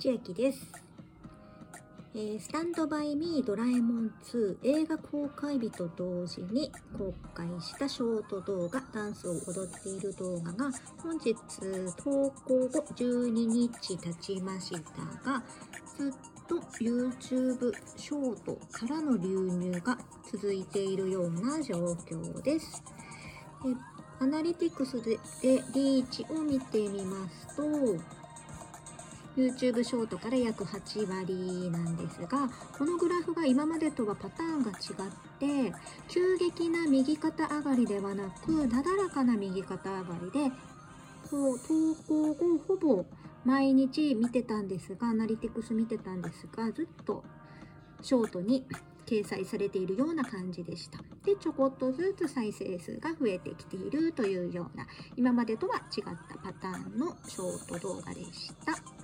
[0.00, 0.72] 千秋です、
[2.14, 10.70] えースタンドバイミードラえもん2映画公開日と同時に公開したショート動画ダンスを踊っている動画が
[11.02, 11.34] 本日
[11.96, 15.42] 投稿後12日経ちましたが
[15.96, 16.12] ずっ
[16.46, 19.98] と YouTube ショートからの流入が
[20.30, 21.74] 続いているような状
[22.08, 22.84] 況です。
[23.66, 27.62] えアナリティクスででリーチを見てみますと
[29.38, 35.72] YouTube ショートから約8割なんですがこのグラフが今までとはパターンが違って
[36.08, 40.50] 急激な右肩上がりではなくなだらかな右肩上がりで
[41.30, 43.04] こう投稿後ほぼ
[43.44, 47.22] 毎日見てたんですがアナリティクス見てたんですがずっと
[48.02, 48.66] ショートに
[49.06, 50.98] 掲載されているような感じでした。
[51.24, 58.97] で、ちょこっとずつ再生数が増えてきているというような、今までとは違ったパターンのショート動画でした。